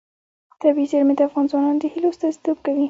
[0.61, 2.79] طبیعي زیرمې د افغان ځوانانو د هیلو استازیتوب کوي.